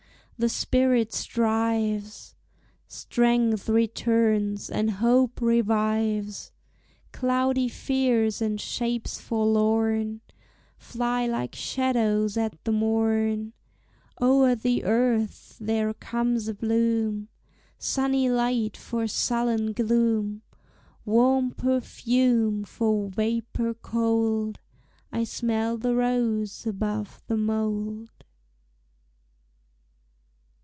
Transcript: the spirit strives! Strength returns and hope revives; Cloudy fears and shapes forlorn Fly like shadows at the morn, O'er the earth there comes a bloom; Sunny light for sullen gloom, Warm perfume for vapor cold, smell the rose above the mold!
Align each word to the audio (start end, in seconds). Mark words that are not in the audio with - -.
the 0.37 0.49
spirit 0.49 1.13
strives! 1.13 2.33
Strength 2.87 3.69
returns 3.69 4.71
and 4.71 4.89
hope 4.89 5.39
revives; 5.39 6.51
Cloudy 7.11 7.67
fears 7.67 8.41
and 8.41 8.59
shapes 8.59 9.19
forlorn 9.21 10.21
Fly 10.79 11.27
like 11.27 11.53
shadows 11.53 12.37
at 12.37 12.57
the 12.63 12.71
morn, 12.71 13.53
O'er 14.19 14.55
the 14.55 14.83
earth 14.83 15.57
there 15.61 15.93
comes 15.93 16.47
a 16.47 16.55
bloom; 16.55 17.27
Sunny 17.77 18.27
light 18.27 18.75
for 18.75 19.05
sullen 19.07 19.73
gloom, 19.73 20.41
Warm 21.05 21.51
perfume 21.51 22.63
for 22.63 23.09
vapor 23.09 23.75
cold, 23.75 24.59
smell 25.23 25.77
the 25.77 25.93
rose 25.93 26.65
above 26.65 27.21
the 27.27 27.37
mold! 27.37 28.07